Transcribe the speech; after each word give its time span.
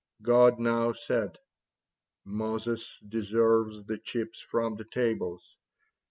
God 0.23 0.59
now 0.59 0.93
said: 0.93 1.37
"Moses 2.25 2.99
deserves 3.07 3.83
the 3.83 3.99
chips 3.99 4.41
from 4.41 4.75
the 4.75 4.83
tables. 4.85 5.59